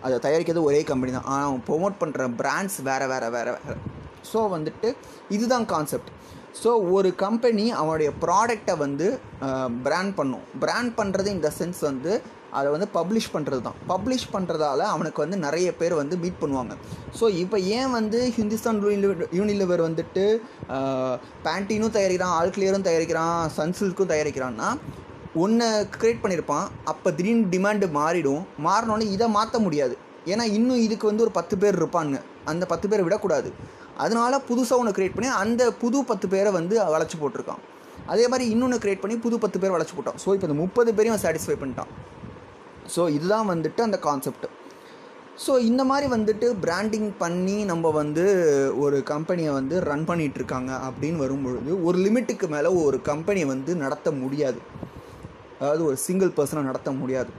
அதை 0.06 0.16
தயாரிக்கிறது 0.26 0.68
ஒரே 0.70 0.80
கம்பெனி 0.90 1.12
தான். 1.18 1.28
ஆனால் 1.32 1.48
அவன் 1.50 1.64
ப்ரொமோட் 1.68 2.00
பண்ணுற 2.02 2.28
பிராண்ட்ஸ் 2.42 2.78
வேறு 2.90 3.06
வேறு 3.12 3.30
வேறு 3.36 3.52
வேறு. 3.56 3.78
ஸோ 4.30 4.40
வந்துட்டு 4.56 4.88
இதுதான் 5.36 5.66
கான்செப்ட் 5.72 6.10
ஸோ 6.62 6.70
ஒரு 6.96 7.08
கம்பெனி 7.24 7.64
அவனுடைய 7.80 8.10
ப்ராடக்டை 8.24 8.74
வந்து 8.84 9.06
பிராண்ட் 9.86 10.14
பண்ணும். 10.18 10.44
பிராண்ட் 10.62 10.92
பண்ணுறது 10.98 11.28
இந்த 11.36 11.48
சென்ஸ் 11.58 11.80
வந்து 11.90 12.12
அதை 12.58 12.68
வந்து 12.74 12.88
பப்ளிஷ் 12.96 13.30
பண்ணுறது 13.34 13.62
தான் 13.66 13.78
பப்ளிஷ் 13.90 14.26
பண்ணுறதால 14.34 14.84
அவனுக்கு 14.92 15.22
வந்து 15.24 15.38
நிறைய 15.46 15.68
பேர் 15.80 15.94
வந்து 16.00 16.16
மீட் 16.22 16.38
பண்ணுவாங்க. 16.42 16.74
ஸோ 17.18 17.24
இப்போ 17.42 17.56
ஏன் 17.78 17.90
வந்து 17.96 18.18
ஹிந்துஸ்தான் 18.36 18.80
யூனிலிவர் 19.38 19.82
வந்துட்டு 19.88 20.24
பேண்டீனும் 21.46 21.94
தயாரிக்கிறான் 21.96 22.36
ஆல்கிளியரும் 22.38 22.86
தயாரிக்கிறான் 22.88 23.36
சன்சில்க்கும் 23.58 24.12
தயாரிக்கிறான்னா 24.14 24.70
ஒன்று 25.44 25.66
க்ரியேட் 25.98 26.22
பண்ணியிருப்பான் 26.24 26.66
அப்போ 26.90 27.08
திடீர்னு 27.16 27.50
டிமாண்டு 27.54 27.86
மாறிடும். 28.00 28.44
மாறினோடனே 28.66 29.06
இதை 29.16 29.26
மாற்ற 29.38 29.58
முடியாது. 29.66 29.94
ஏன்னா 30.32 30.44
இன்னும் 30.58 30.84
இதுக்கு 30.84 31.10
வந்து 31.10 31.24
ஒரு 31.24 31.32
பத்து 31.38 31.54
பேர் 31.62 31.80
இருப்பாங்க. 31.80 32.16
அந்த 32.50 32.64
பத்து 32.70 32.86
பேரை 32.90 33.02
விடக்கூடாது. 33.06 33.50
அதனால 34.04 34.40
புதுசாக 34.48 34.80
ஒன்று 34.82 34.96
க்ரியேட் 34.96 35.16
பண்ணி 35.16 35.30
அந்த 35.44 35.62
புது 35.82 35.98
பத்து 36.10 36.26
பேரை 36.34 36.50
வந்து 36.58 36.76
வளைச்சி 36.94 37.16
போட்டிருக்கான். 37.22 37.62
அதே 38.12 38.24
மாதிரி 38.32 38.44
இன்னொன்று 38.54 38.82
க்ரியேட் 38.82 39.02
பண்ணி 39.04 39.16
புது 39.24 39.36
பத்து 39.44 39.60
பேர் 39.62 39.74
வளைச்சி 39.76 39.94
போட்டான். 39.96 40.18
ஸோ 40.24 40.28
இப்போ 40.36 40.46
இந்த 40.48 40.58
முப்பது 40.64 40.90
பேரையும் 40.98 41.22
சாட்டிஸ்ஃபை 41.24 41.56
பண்ணிட்டான். 41.62 41.90
ஸோ 42.94 43.02
இதுதான் 43.16 43.48
வந்துட்டு 43.52 43.80
அந்த 43.88 43.98
கான்செப்ட் 44.08 44.46
ஸோ 45.44 45.52
இந்த 45.68 45.82
மாதிரி 45.88 46.06
வந்துட்டு 46.12 46.46
பிராண்டிங் 46.64 47.08
பண்ணி 47.22 47.56
நம்ம 47.70 47.90
வந்து 48.00 48.22
ஒரு 48.84 48.98
கம்பெனியை 49.10 49.50
வந்து 49.56 49.74
ரன் 49.88 50.06
பண்ணிகிட்ருக்காங்க 50.10 50.70
அப்படின்னு 50.86 51.18
வரும்பொழுது 51.24 51.72
ஒரு 51.88 51.98
லிமிட்டுக்கு 52.04 52.46
மேலே 52.54 52.68
ஒரு 52.84 52.98
கம்பெனியை 53.10 53.48
வந்து 53.54 53.74
நடத்த 53.82 54.10
முடியாது. 54.22 54.60
அதாவது 55.60 55.82
ஒரு 55.88 55.96
சிங்கிள் 56.06 56.32
பர்சனை 56.38 56.62
நடத்த 56.70 56.90
முடியாது. 57.00 57.32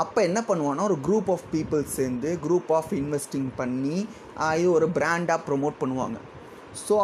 அப்போ 0.00 0.18
என்ன 0.28 0.40
பண்ணுவான்னா 0.48 0.82
ஒரு 0.88 0.96
குரூப் 1.06 1.30
ஆஃப் 1.34 1.46
பீப்புள் 1.54 1.82
சேர்ந்து 1.94 2.30
குரூப் 2.44 2.68
ஆஃப் 2.78 2.92
இன்வெஸ்டிங் 2.98 3.48
பண்ணி 3.60 3.96
இது 4.58 4.68
ஒரு 4.78 4.86
பிராண்டாக 4.96 5.40
ப்ரொமோட் 5.46 5.80
பண்ணுவாங்க. 5.82 6.18
So 6.86 6.94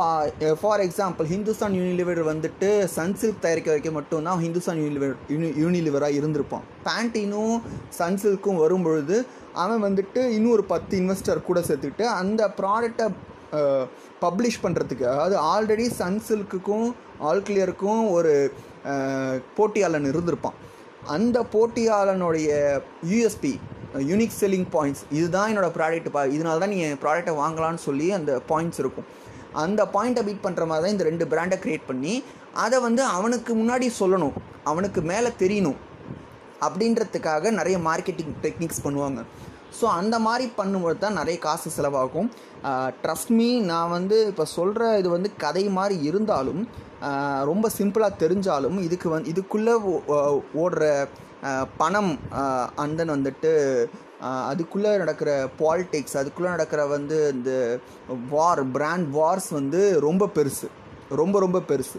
for 0.61 0.83
example 0.85 1.27
Hindustan 1.33 1.77
Unilever 1.79 2.21
வந்துட்டு 2.31 2.69
சன்சில்க் 2.97 3.41
தயாரிக்க 3.45 3.71
வைக்க 3.75 3.91
மட்டும்தான் 3.97 4.43
ஹிந்துஸ்தான் 4.45 4.81
யூனிலிவர் 4.83 5.15
யூனி 5.33 5.49
யூனிலிவராக 5.63 6.19
இருந்திருப்பான். 6.19 6.67
பேண்டினும் 6.87 7.57
சன்சில்க்கும் 7.99 8.61
வரும்பொழுது 8.65 9.17
அவன் 9.65 9.83
வந்துட்டு 9.87 10.23
இன்னும் 10.37 10.55
ஒரு 10.59 10.67
பத்து 10.75 10.95
இன்வெஸ்டர் 11.01 11.49
கூட 11.49 11.61
சேர்த்துக்கிட்டு 11.69 12.07
அந்த 12.21 12.43
ப்ராடக்டை 12.61 13.09
பப்ளிஷ் 14.25 14.63
பண்ணுறதுக்கு 14.63 15.05
அதாவது 15.15 15.37
ஆல்ரெடி 15.53 15.89
சன்சில்க்குக்கும் 16.01 16.89
ஆல்கிளியருக்கும் 17.31 18.03
ஒரு 18.17 18.33
போட்டியாளன் 19.59 20.11
இருந்திருப்பான். 20.13 20.57
அந்த 21.15 21.39
போட்டியாளனுடைய 21.53 22.51
யூஎஸ்பி 23.11 23.53
யூனிக் 24.11 24.37
செல்லிங் 24.41 24.69
பாயிண்ட்ஸ் 24.75 25.03
இதுதான் 25.19 25.51
என்னோடய 25.51 25.75
ப்ராடக்ட் 25.77 26.09
பா 26.15 26.23
இதனால 26.37 26.61
தான் 26.63 26.73
நீ 26.75 26.79
என் 26.87 27.01
ப்ராடக்ட்டை 27.05 27.35
வாங்கலாம்னு 27.43 27.83
சொல்லி 27.85 28.07
அந்த 28.17 28.33
பாயிண்ட்ஸ் 28.51 28.81
இருக்கும். 28.83 29.07
அந்த 29.65 29.83
பாயிண்ட்டை 29.95 30.23
பீட் 30.27 30.45
பண்ணுற 30.47 30.65
மாதிரி 30.71 30.85
தான் 30.85 30.95
இந்த 30.95 31.05
ரெண்டு 31.09 31.25
பிராண்டை 31.33 31.59
க்ரியேட் 31.65 31.87
பண்ணி 31.91 32.15
அதை 32.65 32.79
வந்து 32.87 33.03
அவனுக்கு 33.17 33.53
முன்னாடி 33.61 33.87
சொல்லணும் 34.01 34.37
அவனுக்கு 34.71 35.01
மேலே 35.11 35.31
தெரியணும் 35.43 35.79
அப்படின்றதுக்காக 36.67 37.51
நிறைய 37.59 37.79
மார்க்கெட்டிங் 37.89 38.35
டெக்னிக்ஸ் 38.45 38.85
பண்ணுவாங்க. 38.87 39.23
ஸோ 39.79 39.85
அந்த 40.01 40.17
மாதிரி 40.27 40.47
பண்ணும்போது 40.59 40.99
தான் 41.05 41.19
நிறைய 41.21 41.37
காசு 41.47 41.71
செலவாகும். 41.77 42.29
ட்ரஸ்ட் 43.03 43.33
மீ 43.39 43.49
நான் 43.71 43.95
வந்து 43.97 44.17
இப்போ 44.31 44.45
சொல்கிற 44.57 44.83
இது 45.01 45.09
வந்து 45.17 45.31
கதை 45.45 45.65
மாதிரி 45.79 45.97
இருந்தாலும் 46.11 46.63
ரொம்ப 47.51 47.67
சிம்பிளாக 47.79 48.21
தெரிஞ்சாலும் 48.23 48.79
இதுக்கு 48.87 49.09
வந்து 49.15 49.31
இதுக்குள்ளே 49.33 49.75
ஓடுற 50.63 50.85
பணம் 51.81 52.13
பணம் 52.13 52.13
அந்தன் 52.85 53.15
வந்துட்டு 53.15 53.53
அதுக்குள்ளே 54.51 54.93
நடக்கிற 55.03 55.31
பாலிடிக்ஸ் 55.61 56.19
அதுக்குள்ளே 56.21 56.51
நடக்கிற 56.55 56.83
வந்து 56.97 57.17
இந்த 57.37 57.53
வார் 58.31 58.63
பிராண்ட் 58.77 59.09
வார்ஸ் 59.17 59.51
வந்து 59.59 59.81
ரொம்ப 60.07 60.31
பெருசு. 60.37 60.69
ரொம்ப 61.23 61.39
ரொம்ப 61.45 61.59
பெருசு. 61.71 61.99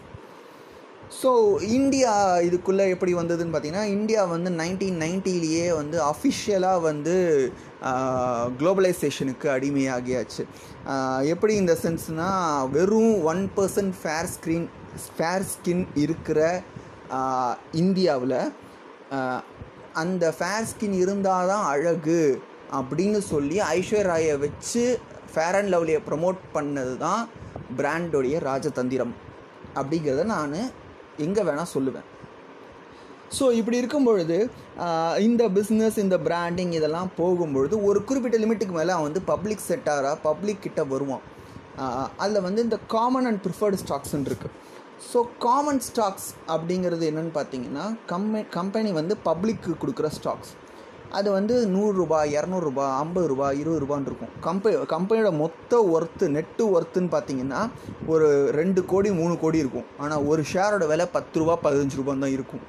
ஸோ 1.10 1.30
இந்தியா 1.78 2.14
இதுக்குள்ளே 2.48 2.86
எப்படி 2.94 3.12
வந்ததுன்னு 3.14 3.54
பார்த்தீங்கன்னா 3.54 3.84
இந்தியா 3.98 4.22
வந்து 4.26 4.50
நைன்டீன் 4.52 4.98
நைன்ட்டிலேயே 5.04 5.68
வந்து 5.78 5.98
அஃபிஷியலாக 6.04 6.82
வந்து 6.82 7.16
குளோபலைசேஷனுக்கு 8.60 9.48
அடிமையாகியாச்சு. 9.50 10.44
எப்படி 11.34 11.54
இந்த 11.56 11.74
சென்ஸ்னால் 11.84 12.70
வெறும் 12.70 13.24
one 13.32 13.44
percent 13.58 13.96
fair 14.02 14.30
screen 14.34 14.68
fair 15.18 15.48
skin 15.52 15.86
இருக்கிற 15.96 16.64
இந்தியாவில் 17.84 18.40
அந்த 19.94 20.34
ஃபேர் 20.40 20.68
ஸ்கின் 20.72 20.98
இருந்தால் 21.04 21.48
தான் 21.48 21.68
அழகு 21.74 22.42
அப்படின்னு 22.72 23.20
சொல்லி 23.34 23.60
ஐஸ்வர்யாயை 23.78 24.36
வச்சு 24.40 24.84
ஃபேர் 25.34 25.58
அண்ட் 25.60 25.72
லவ்லியை 25.74 26.02
ப்ரமோட் 26.10 26.42
பண்ணது 26.54 26.98
தான் 26.98 27.24
பிராண்டோடைய 27.78 28.36
ராஜதந்திரம். 28.50 29.14
அப்படிங்கிறத 29.76 30.24
நான் 30.24 30.58
எங்கே 31.25 31.43
வேணால் 31.47 31.74
சொல்லுவேன். 31.75 32.07
ஸோ 33.38 33.45
இப்படி 33.59 33.79
இருக்கும் 33.81 34.07
பொழுது 34.07 34.38
இந்த 35.27 35.43
பிஸ்னஸ் 35.57 35.97
இந்த 36.03 36.17
பிராண்டிங் 36.27 36.74
இதெல்லாம் 36.77 37.09
போகும்பொழுது 37.17 37.75
ஒரு 37.88 38.00
குறிப்பிட்ட 38.09 38.38
லிமிட்டுக்கு 38.43 38.75
மேலே 38.77 38.93
அவன் 38.95 39.07
வந்து 39.09 39.24
பப்ளிக் 39.31 39.65
செட்டாராக 39.69 40.15
பப்ளிக் 40.27 40.63
கிட்ட 40.65 40.83
வருவான். 40.93 41.25
அதில் 42.24 42.45
வந்து 42.47 42.62
இந்த 42.67 42.77
காமன் 42.93 43.27
அண்ட் 43.29 43.41
ப்ரிஃபர்டு 43.45 43.79
ஸ்டாக்ஸ்ன்னு 43.83 44.29
இருக்குது 44.29 44.55
ஸோ 45.09 45.19
காமன் 45.45 45.81
ஸ்டாக்ஸ் 45.88 46.29
அப்படிங்கிறது 46.53 47.03
என்னென்னு 47.09 47.33
பார்த்தீங்கன்னா 47.39 47.83
கம்பெ 48.12 48.39
கம்பெனி 48.57 48.91
வந்து 49.00 49.15
பப்ளிக்கு 49.27 49.74
கொடுக்குற 49.81 50.09
ஸ்டாக்ஸ் 50.17 50.53
அது 51.18 51.28
வந்து 51.32 51.56
நூறுரூபா 51.74 52.20
இரநூறுபா 52.36 52.86
ஐம்பது 53.02 53.28
ரூபா 53.32 53.48
இருபது 53.60 53.82
ரூபான்னு 53.84 54.10
இருக்கும். 54.10 54.32
கம்பெ 54.48 54.72
கம்பெனியோட 54.94 55.32
மொத்த 55.42 55.82
ஒர்த்து 55.96 56.26
நெட்டு 56.36 56.64
ஒர்த்துன்னு 56.76 57.12
பார்த்தீங்கன்னா 57.16 57.62
ஒரு 58.14 58.28
ரெண்டு 58.60 58.82
கோடி 58.86 59.12
மூணு 59.12 59.36
கோடி 59.44 59.58
இருக்கும். 59.64 59.88
ஆனால் 60.04 60.26
ஒரு 60.32 60.44
ஷேரோட 60.54 60.88
விலை 60.94 61.08
பத்து 61.18 61.40
ரூபா 61.42 61.56
பதினஞ்சு 61.66 62.00
ரூபான்னு 62.00 62.26
தான் 62.26 62.36
இருக்கும். 62.38 62.64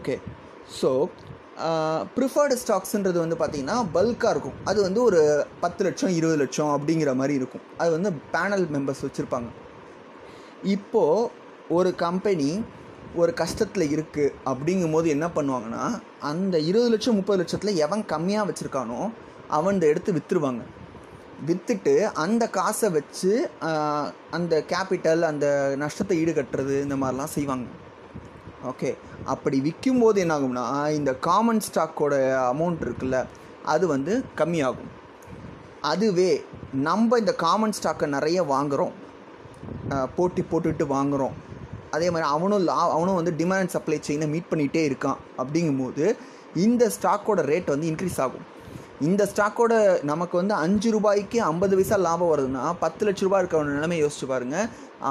ஓகே 0.00 0.16
ஸோ 0.80 0.90
ப்ரிஃபர்டு 2.16 2.54
ஸ்டாக்ஸுன்றது 2.60 3.18
வந்து 3.24 3.36
பார்த்தீங்கன்னா 3.40 3.78
பல்காக 3.96 4.30
இருக்கும். 4.34 4.58
அது 4.70 4.78
வந்து 4.86 5.00
ஒரு 5.08 5.20
பத்து 5.60 5.82
லட்சம் 5.86 6.14
இருபது 6.18 6.38
லட்சம் 6.42 6.72
அப்படிங்கிற 6.76 7.10
மாதிரி 7.14 7.34
இருக்கும். 7.40 7.64
அது 7.78 7.90
வந்து 7.96 8.10
பேனல் 8.34 8.64
மெம்பர்ஸ் 8.76 9.04
வச்சுருப்பாங்க. 9.06 9.50
இப்போது 10.76 11.28
ஒரு 11.78 11.90
கம்பெனி 12.06 12.50
ஒரு 13.20 13.32
கஷ்டத்தில் 13.40 13.92
இருக்குது 13.94 14.34
அப்படிங்கும்போது 14.50 15.06
என்ன 15.14 15.26
பண்ணுவாங்கன்னா 15.36 15.84
அந்த 16.30 16.54
இருபது 16.68 16.90
லட்சம் 16.92 17.18
முப்பது 17.18 17.40
லட்சத்தில் 17.40 17.80
எவன் 17.84 18.04
கம்மியாக 18.12 18.48
வச்சுருக்கானோ 18.48 19.00
அவன் 19.58 19.80
எடுத்து 19.90 20.10
விற்றுருவாங்க 20.16 20.62
விற்றுட்டு 21.48 21.94
அந்த 22.24 22.44
காசை 22.56 22.88
வச்சு 22.96 23.30
அந்த 24.36 24.54
கேபிட்டல் 24.72 25.22
அந்த 25.30 25.46
நஷ்டத்தை 25.82 26.16
ஈடுகட்டுறது 26.22 26.74
இந்த 26.82 26.96
மாதிரிலாம் 27.02 27.34
செய்வாங்க. 27.36 27.68
ஓகே. 28.70 28.90
அப்படி 29.32 29.56
விற்கும் 29.60 30.02
போது 30.02 30.18
என்னாகும்னா 30.24 30.66
இந்த 30.98 31.12
காமன் 31.28 31.62
ஸ்டாக்கோட 31.66 32.14
அமௌண்ட் 32.52 32.84
இருக்குல்ல 32.86 33.18
அது 33.74 33.84
வந்து 33.94 34.12
கம்மியாகும். 34.40 34.90
அதுவே 35.92 36.30
நம்ம 36.88 37.18
இந்த 37.22 37.32
காமன் 37.44 37.76
ஸ்டாக்கை 37.78 38.08
நிறைய 38.16 38.42
வாங்குகிறோம் 38.52 38.94
போட்டி 40.16 40.42
போட்டுட்டு 40.50 40.86
வாங்குகிறோம் 40.96 41.36
அதே 41.96 42.08
மாதிரி 42.12 42.28
அவனும் 42.34 42.64
லா 42.68 42.78
அவனும் 42.96 43.18
வந்து 43.20 43.32
டிமாண்ட் 43.40 43.74
சப்ளை 43.74 43.98
செயினை 44.06 44.26
மீட் 44.34 44.50
பண்ணிகிட்டே 44.52 44.82
இருக்கான். 44.90 45.18
அப்படிங்கும்போது 45.42 46.04
இந்த 46.66 46.84
ஸ்டாக்கோட 46.96 47.40
ரேட் 47.52 47.72
வந்து 47.74 47.88
இன்க்ரீஸ் 47.92 48.18
ஆகும். 48.24 48.46
இந்த 49.08 49.22
ஸ்டாக்கோட 49.30 49.74
நமக்கு 50.10 50.34
வந்து 50.40 50.54
அஞ்சு 50.64 50.88
ரூபாய்க்கு 50.96 51.38
ஐம்பது 51.50 51.76
பைசா 51.78 51.96
லாபம் 52.06 52.32
வருதுன்னா 52.32 52.64
பத்து 52.82 53.02
லட்ச 53.06 53.22
ரூபாய் 53.26 53.40
இருக்கிற 53.42 53.62
நிலைமை 53.76 53.98
யோசிச்சு 54.02 54.26
பாருங்க. 54.32 54.56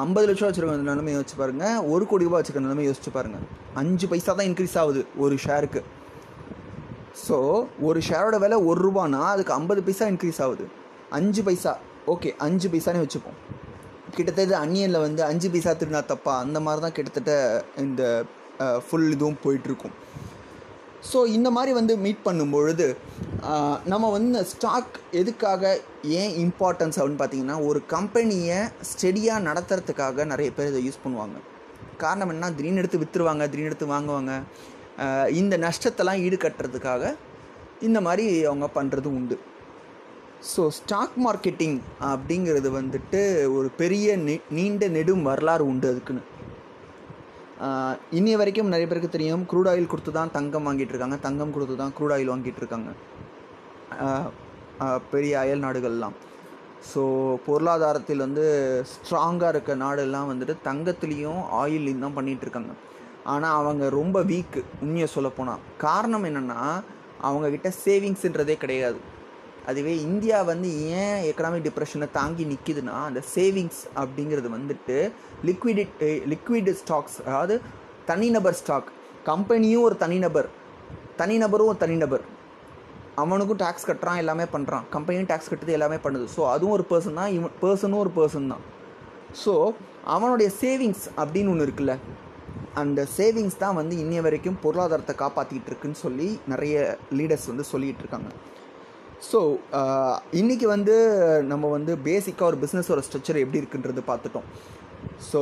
ஐம்பது 0.04 0.28
லட்ச 0.28 0.42
ரூபா 0.42 0.50
வச்சுருக்க 0.52 0.92
நிலைமை 0.92 1.14
யோசிச்சு 1.16 1.38
பாருங்கள் 1.42 1.80
ஒரு 1.94 2.04
கோடி 2.12 2.28
ரூபாய் 2.28 2.42
வச்சுருக்க 2.42 2.68
நிலைமை 2.68 2.86
யோசிச்சு 2.90 3.12
பாருங்கள் 3.18 3.46
அஞ்சு 3.82 4.08
பைசா 4.12 4.32
தான் 4.40 4.50
இன்க்ரீஸ் 4.52 4.78
ஆகுது 4.84 5.04
ஒரு 5.26 5.38
ஷேருக்கு 5.46 5.82
ஸோ 7.26 7.38
ஒரு 7.88 8.00
ஷேரோட 8.10 8.36
விலை 8.44 8.58
ஒரு 8.70 8.80
ரூபானா 8.88 9.22
அதுக்கு 9.34 9.54
ஐம்பது 9.60 9.82
பைசா 9.88 10.06
இன்க்ரீஸ் 10.14 10.42
ஆகுது. 10.46 10.66
அஞ்சு 11.18 11.42
பைசா 11.48 11.74
ஓகே 12.14 12.30
அஞ்சு 12.46 12.68
பைசானே 12.74 13.02
வச்சுப்போம். 13.06 13.40
கிட்டத்தட்ட 14.16 14.56
அன்னியனில் 14.64 15.06
வந்து 15.08 15.22
அஞ்சு 15.30 15.48
பைசா 15.54 15.72
திருடினா 15.80 16.02
தப்பா? 16.14 16.34
அந்த 16.46 16.58
மாதிரி 16.66 16.82
தான் 16.86 16.96
கிட்டத்தட்ட 16.98 17.34
இந்த 17.86 18.04
ஃபுல் 18.88 19.12
இதுவும் 19.16 19.42
போயிட்டுருக்கும். 19.44 19.96
ஸோ 21.10 21.20
இந்த 21.36 21.50
மாதிரி 21.56 21.72
வந்து 21.78 21.94
மீட் 22.06 22.26
பண்ணும்பொழுது 22.26 22.88
நம்ம 23.92 24.10
வந்து 24.16 24.42
ஸ்டாக் 24.52 24.98
எதுக்காக 25.20 25.72
ஏன் 26.20 26.34
இம்பார்ட்டன்ஸ் 26.44 26.98
அப்படின்னு 27.00 27.22
பார்த்தீங்கன்னா 27.22 27.58
ஒரு 27.70 27.80
கம்பெனியை 27.96 28.60
ஸ்டெடியாக 28.90 29.46
நடத்துறதுக்காக 29.48 30.26
நிறைய 30.34 30.50
பேர் 30.58 30.70
இதை 30.72 30.82
யூஸ் 30.88 31.04
பண்ணுவாங்க. 31.06 31.38
காரணம் 32.04 32.34
என்ன? 32.34 32.52
திடீர்னு 32.58 32.82
எடுத்து 32.84 33.02
விற்றுருவாங்க 33.04 33.44
திடீர்னு 33.50 33.72
எடுத்து 33.72 33.94
வாங்குவாங்க. 33.96 34.34
இந்த 35.42 35.58
நஷ்டத்தெல்லாம் 35.68 36.22
ஈடுகட்டுறதுக்காக 36.26 37.14
இந்த 37.88 38.00
மாதிரி 38.08 38.26
அவங்க 38.50 38.68
பண்ணுறது 38.78 39.10
உண்டு. 39.20 39.38
ஸோ 40.50 40.62
ஸ்டாக் 40.78 41.18
மார்க்கெட்டிங் 41.26 41.76
அப்படிங்கிறது 42.12 42.70
வந்துட்டு 42.78 43.20
ஒரு 43.58 43.68
பெரிய 43.82 44.16
நெ 44.28 44.36
நீண்ட 44.58 44.88
நெடும் 44.96 45.28
வரலாறு 45.30 45.64
உண்டு 45.72 45.88
அதுக்குன்னு. 45.92 46.24
இன்னி 48.20 48.32
வரைக்கும் 48.42 48.72
நிறைய 48.74 48.88
பேருக்கு 48.92 49.16
தெரியும் 49.16 49.44
க்ரூட் 49.52 49.70
ஆயில் 49.72 49.92
கொடுத்து 49.92 50.12
தான் 50.18 50.34
தங்கம் 50.38 50.68
வாங்கிட்டு 50.68 50.94
இருக்காங்க. 50.94 51.18
தங்கம் 51.28 51.54
கொடுத்து 51.56 51.76
தான் 51.82 51.94
க்ரூட் 51.98 52.14
ஆயில் 52.16 52.32
வாங்கிட்டு 52.34 52.62
இருக்காங்க. 52.64 52.90
பெரிய 55.14 55.34
அயல் 55.44 55.64
நாடுகள்லாம். 55.66 56.16
ஸோ 56.92 57.02
பொருளாதாரத்தில் 57.48 58.26
வந்து 58.28 58.46
ஸ்ட்ராங்காக 58.94 59.54
இருக்க 59.54 59.72
நாடெல்லாம் 59.84 60.30
வந்துட்டு 60.32 60.56
தங்கத்துலேயும் 60.70 61.42
ஆயில்லையும் 61.62 62.04
தான் 62.06 62.18
பண்ணிகிட்டு 62.18 62.46
இருக்காங்க. 62.48 62.74
ஆனால் 63.34 63.58
அவங்க 63.62 63.86
ரொம்ப 64.00 64.18
வீக்கு 64.34 64.62
உண்மையை 64.84 65.10
சொல்லப்போனால் 65.16 65.64
காரணம் 65.86 66.28
என்னென்னா 66.32 66.62
அவங்கக்கிட்ட 67.28 67.70
சேவிங்ஸ்ன்றதே 67.86 68.58
கிடையாது. 68.66 69.00
அதுவே 69.70 69.94
இந்தியா 70.08 70.38
வந்து 70.52 70.70
ஏன் 71.02 71.20
எக்கனாமிக் 71.30 71.66
டிப்ரெஷனை 71.68 72.08
தாங்கி 72.18 72.44
நிற்கிதுன்னா 72.52 72.96
அந்த 73.10 73.22
சேவிங்ஸ் 73.36 73.82
அப்படிங்கிறது 74.02 74.50
வந்துட்டு 74.58 74.98
லிக்விடிட் 75.50 76.02
லிக்விட் 76.34 76.72
ஸ்டாக்ஸ் 76.82 77.18
அதாவது 77.28 77.56
தனிநபர் 78.12 78.58
ஸ்டாக் 78.62 78.90
கம்பெனியும் 79.30 79.86
ஒரு 79.88 79.96
தனிநபர். 80.04 80.48
தனிநபரும் 81.22 81.70
ஒரு 81.72 81.80
தனிநபர். 81.84 82.24
அவனுக்கும் 83.22 83.60
டேக்ஸ் 83.64 83.88
கட்டுறான் 83.90 84.20
எல்லாமே 84.24 84.46
பண்ணுறான் 84.56 84.86
கம்பெனியும் 84.96 85.30
டேக்ஸ் 85.32 85.50
கட்டுறது 85.52 85.78
எல்லாமே 85.78 85.98
பண்ணுது. 86.06 86.26
ஸோ 86.36 86.42
அதுவும் 86.54 86.76
ஒரு 86.78 86.86
பர்சன் 86.92 87.20
தான் 87.22 87.32
இவன் 87.38 87.56
பர்சனும் 87.64 88.02
ஒரு 88.06 88.12
பர்சன் 88.20 88.52
தான். 88.54 88.64
ஸோ 89.44 89.54
அவனுடைய 90.16 90.50
சேவிங்ஸ் 90.62 91.06
அப்படின்னு 91.22 91.52
ஒன்று 91.54 91.68
இருக்குல்ல 91.68 91.96
அந்த 92.82 93.00
சேவிங்ஸ் 93.18 93.62
தான் 93.64 93.78
வந்து 93.80 93.96
இன்னைய 94.04 94.22
வரைக்கும் 94.28 94.58
பொருளாதாரத்தை 94.64 95.14
காப்பாற்றிக்கிட்டு 95.22 95.72
இருக்குன்னு 95.72 96.00
சொல்லி 96.06 96.28
நிறைய 96.54 96.76
லீடர்ஸ் 97.20 97.50
வந்து 97.52 97.66
சொல்லிகிட்டு 97.72 98.04
இருக்காங்க. 98.04 98.30
ஸோ 99.22 99.40
uh, 99.80 100.14
இன்றைக்கி 100.40 100.66
வந்து 100.66 100.94
நம்ம 101.50 101.66
வந்து 101.74 101.92
பேசிக்காக 102.06 102.48
ஒரு 102.48 102.58
பிஸ்னஸோட 102.62 103.02
ஸ்ட்ரக்சர் 103.08 103.42
எப்படி 103.42 103.60
இருக்குன்றது 103.62 104.02
பார்த்துட்டோம். 104.08 104.48
ஸோ 105.28 105.40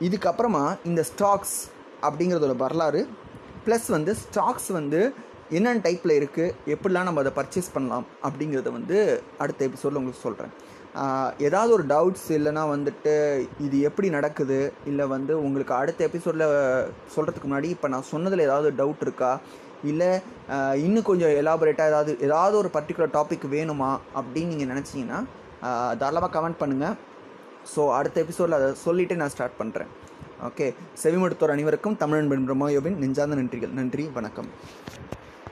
இதுக்கப்புறமா 0.00 0.62
இந்த 0.84 1.02
ஸ்டாக்ஸ் 1.10 1.56
அப்படிங்கிறதோட 2.02 2.54
வரலாறு 2.62 3.00
ப்ளஸ் 3.66 3.88
வந்து 3.96 4.12
ஸ்டாக்ஸ் 4.22 4.70
வந்து 4.78 5.00
என்னென்ன 5.50 5.82
டைப்பில் 5.86 6.18
இருக்குது 6.20 6.54
எப்படிலாம் 6.74 7.06
நம்ம 7.08 7.22
அதை 7.24 7.32
பர்ச்சேஸ் 7.40 7.70
பண்ணலாம் 7.74 8.06
அப்படிங்கிறத 8.26 8.72
வந்து 8.78 8.96
அடுத்த 9.42 9.68
எபிசோடில் 9.68 10.00
உங்களுக்கு 10.00 10.24
சொல்கிறேன் 10.26 10.54
ஏதாவது 11.46 11.70
ஒரு 11.72 11.84
டவுட்ஸ் 11.86 12.28
இல்லைனா 12.36 12.62
வந்துட்டு 12.74 13.14
இது 13.66 13.78
எப்படி 13.88 14.08
நடக்குது 14.10 14.60
இல்லை 14.86 15.06
வந்து 15.06 15.32
உங்களுக்கு 15.42 15.74
அடுத்த 15.74 16.02
எபிசோடில் 16.04 16.46
சொல்கிறதுக்கு 17.14 17.48
முன்னாடி 17.48 17.70
இப்போ 17.74 17.88
நான் 17.88 18.10
சொன்னதில் 18.12 18.46
ஏதாவது 18.48 18.70
டவுட் 18.80 19.04
இருக்கா 19.06 19.32
இல்லை 19.84 20.10
இன்னும் 20.86 21.08
கொஞ்சம் 21.10 21.34
எலாபரேட்டாக 21.40 21.90
ஏதாவது 21.92 22.12
ஏதாவது 22.20 22.56
ஒரு 22.58 22.70
பர்டிகுலர் 22.76 23.14
டாபிக் 23.18 23.46
வேணுமா 23.56 23.90
அப்படின்னு 24.20 24.52
நீங்கள் 24.54 24.72
நினச்சிங்கன்னா 24.72 25.20
தாராளமாக 25.98 26.32
கமெண்ட் 26.36 26.60
பண்ணுங்கள் 26.62 26.96
ஸோ 27.74 27.84
அடுத்த 27.98 28.20
எபிசோடில் 28.24 28.58
அதை 28.58 28.68
சொல்லிவிட்டு 28.84 29.20
நான் 29.20 29.34
ஸ்டார்ட் 29.34 29.60
பண்ணுறேன் 29.60 29.92
ஓகே 30.48 30.66
செவிமடுத்தோர் 31.02 31.54
அனைவருக்கும் 31.54 31.96
தமிழன்பன் 32.02 32.46
பிரம்மாயோவின் 32.48 32.98
நெஞ்சார்ந்த 33.02 33.36
நன்றிகள். 33.40 33.72
நன்றி 33.80 34.04
வணக்கம். 34.14 34.50